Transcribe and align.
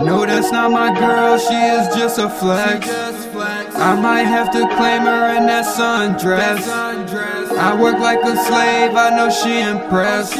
No, 0.00 0.26
that's 0.26 0.50
not 0.50 0.70
my 0.72 0.98
girl, 0.98 1.38
she 1.38 1.54
is 1.54 1.86
just 1.94 2.18
a 2.18 2.28
flex. 2.28 2.88
I 3.76 4.00
might 4.00 4.24
have 4.24 4.50
to 4.52 4.66
claim 4.76 5.02
her 5.02 5.36
in 5.36 5.46
that 5.46 5.64
sundress. 5.64 6.66
I 7.56 7.80
work 7.80 7.98
like 7.98 8.18
a 8.24 8.36
slave, 8.36 8.96
I 8.96 9.10
know 9.16 9.30
she 9.30 9.60
impressed. 9.60 10.34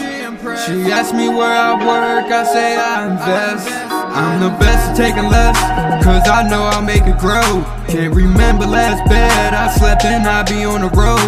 She 0.67 0.91
asked 0.91 1.15
me 1.15 1.29
where 1.29 1.55
I 1.55 1.73
work, 1.75 2.31
I 2.33 2.45
say 2.45 2.77
I 2.77 3.11
invest. 3.11 3.84
I'm 4.15 4.39
the 4.41 4.51
best 4.63 4.75
at 4.91 4.97
taking 4.97 5.29
less, 5.29 5.59
cause 6.05 6.23
I 6.29 6.47
know 6.49 6.63
I'll 6.63 6.83
make 6.83 7.03
it 7.03 7.19
grow. 7.19 7.67
Can't 7.89 8.15
remember 8.15 8.65
last 8.65 9.03
bed 9.09 9.55
I 9.55 9.71
slept 9.75 10.05
and 10.05 10.27
I 10.27 10.43
be 10.45 10.65
on 10.65 10.83
the 10.83 10.91
road. 10.95 11.19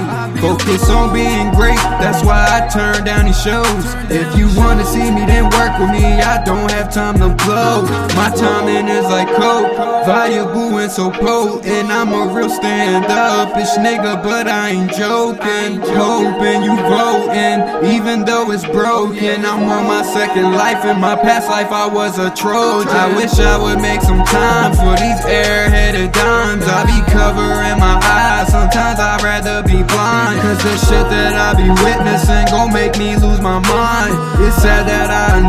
Focus 0.40 0.88
on 0.88 1.12
being 1.12 1.50
great, 1.50 1.82
that's 1.98 2.24
why 2.24 2.46
I 2.46 2.68
turn 2.68 3.04
down 3.04 3.26
these 3.26 3.40
shows. 3.42 3.84
If 4.10 4.38
you 4.38 4.46
wanna 4.54 4.84
see 4.84 5.10
me, 5.10 5.26
then 5.26 5.50
work 5.50 5.78
with 5.78 5.90
me. 5.90 6.22
I 6.22 6.42
don't 6.44 6.70
have 6.70 6.92
time 6.92 7.18
to 7.18 7.34
blow. 7.44 7.82
My 8.14 8.30
timing 8.30 8.86
is 8.86 9.04
like 9.04 9.28
coke, 9.34 9.74
valuable 10.06 10.78
and 10.78 10.90
so 10.90 11.10
potent. 11.10 11.90
I'm 11.90 12.12
a 12.12 12.32
real 12.32 12.48
stand 12.48 13.06
up 13.06 13.56
ish 13.56 13.74
nigga, 13.82 14.22
but 14.22 14.46
I 14.46 14.70
ain't 14.70 14.92
joking. 14.92 15.82
Hoping 15.82 16.62
you 16.62 16.76
voting, 16.86 17.58
even 17.94 18.24
though 18.24 18.52
it's 18.52 18.64
broken. 18.66 19.44
I'm 19.44 19.64
on 19.68 19.86
my 19.86 20.02
second 20.02 20.52
life, 20.52 20.84
in 20.84 21.00
my 21.00 21.16
past 21.16 21.50
life 21.50 21.72
I 21.72 21.86
was 21.86 22.18
a 22.18 22.30
troll. 22.30 22.75
I 22.84 23.08
wish 23.16 23.38
I 23.40 23.56
would 23.56 23.80
make 23.80 24.02
some 24.02 24.20
time 24.24 24.76
for 24.76 24.92
these 25.00 25.20
airheaded 25.24 26.12
dimes. 26.12 26.64
I 26.68 26.84
be 26.84 27.00
covering 27.08 27.80
my 27.80 27.96
eyes, 28.04 28.52
sometimes 28.52 29.00
I'd 29.00 29.22
rather 29.22 29.62
be 29.62 29.80
blind. 29.80 30.40
Cause 30.44 30.60
the 30.60 30.76
shit 30.76 31.08
that 31.08 31.32
I 31.32 31.56
be 31.56 31.68
witnessing 31.80 32.44
gon' 32.52 32.72
make 32.72 32.98
me 32.98 33.16
lose 33.16 33.40
my 33.40 33.58
mind. 33.64 34.12
It's 34.44 34.60
sad 34.60 34.84
that 34.88 35.08
I 35.08 35.40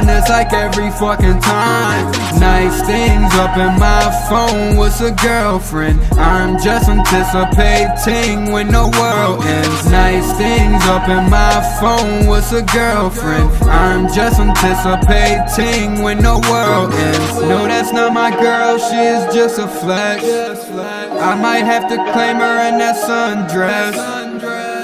in 0.00 0.06
this 0.06 0.28
like 0.28 0.52
every 0.52 0.90
fucking 0.90 1.40
time. 1.40 2.06
Nice 2.40 2.80
things 2.86 3.32
up 3.34 3.56
in 3.56 3.78
my 3.78 4.04
phone, 4.28 4.76
what's 4.76 5.00
a 5.00 5.12
girlfriend? 5.12 6.00
I'm 6.14 6.58
just 6.62 6.88
anticipating 6.88 8.52
when 8.52 8.68
the 8.68 8.88
world 8.98 9.44
ends. 9.44 9.90
Nice 9.90 10.28
things 10.38 10.82
up 10.86 11.08
in 11.08 11.28
my 11.30 11.60
phone, 11.80 12.26
what's 12.26 12.52
a 12.52 12.62
girlfriend? 12.62 13.50
I'm 13.64 14.12
just 14.12 14.40
anticipating 14.40 16.02
when 16.02 16.18
the 16.18 16.38
world 16.50 16.94
ends. 16.94 17.34
No, 17.42 17.66
that's 17.66 17.92
not 17.92 18.12
my 18.12 18.30
girl, 18.30 18.78
she 18.78 18.96
is 18.96 19.34
just 19.34 19.58
a 19.58 19.68
flex. 19.68 20.24
I 20.24 21.34
might 21.34 21.64
have 21.64 21.88
to 21.90 21.96
claim 22.12 22.36
her 22.36 22.68
in 22.68 22.78
that 22.78 22.96
sundress. 22.96 23.96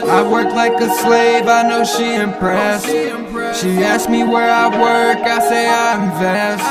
I 0.09 0.23
work 0.31 0.53
like 0.53 0.75
a 0.81 0.91
slave, 1.03 1.49
I 1.49 1.63
know 1.69 1.85
she 1.85 2.15
impressed. 2.15 2.87
She 3.61 3.83
asked 3.83 4.11
me 4.11 4.23
where 4.23 4.51
I 4.51 4.69
work, 4.69 5.25
I 5.25 5.39
say 5.49 5.67
I 5.67 5.95
invest. 6.05 6.63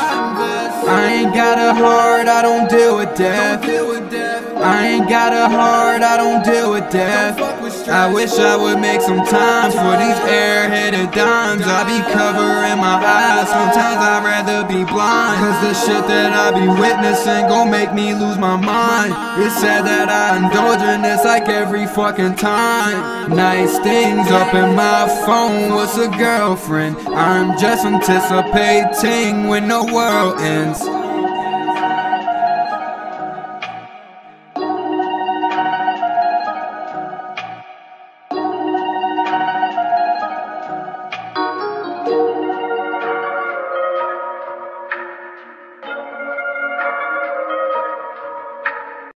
I 0.88 1.14
ain't 1.14 1.33
got 1.33 1.58
a 1.58 1.73
heart, 1.73 2.27
I 2.27 2.44
don't 2.44 2.69
deal 2.69 2.97
with 2.97 3.17
death. 3.17 3.64
I 4.66 4.97
ain't 4.97 5.08
got 5.08 5.31
a 5.31 5.45
heart, 5.47 6.02
I 6.02 6.17
don't 6.17 6.44
deal 6.44 6.71
with 6.71 6.89
death. 6.89 7.38
I 7.88 8.11
wish 8.11 8.33
I 8.33 8.58
would 8.58 8.81
make 8.81 8.99
some 8.99 9.21
time 9.21 9.69
for 9.69 9.94
these 10.02 10.17
airheaded 10.25 11.13
dimes. 11.13 11.61
I 11.61 11.85
be 11.85 12.02
covering 12.09 12.81
my 12.81 12.97
eyes, 12.97 13.45
sometimes 13.45 14.02
I'd 14.02 14.25
rather 14.25 14.66
be 14.66 14.81
blind. 14.89 15.38
Cause 15.38 15.59
the 15.61 15.73
shit 15.86 16.08
that 16.09 16.33
I 16.33 16.49
be 16.58 16.66
witnessing 16.81 17.45
gon' 17.45 17.69
make 17.69 17.93
me 17.93 18.16
lose 18.16 18.39
my 18.39 18.58
mind. 18.58 19.13
It's 19.38 19.53
sad 19.61 19.86
that 19.86 20.09
I 20.09 20.41
indulge 20.41 20.81
in 20.81 21.03
this 21.03 21.23
like 21.23 21.47
every 21.47 21.86
fucking 21.86 22.33
time. 22.33 23.36
Nice 23.36 23.77
things 23.86 24.31
up 24.31 24.52
in 24.55 24.75
my 24.75 25.05
phone, 25.27 25.75
what's 25.75 25.95
a 25.98 26.09
girlfriend? 26.17 26.98
I'm 27.14 27.55
just 27.59 27.86
anticipating 27.86 29.45
when 29.48 29.67
the 29.67 29.83
world 29.93 30.42
ends. 30.42 30.81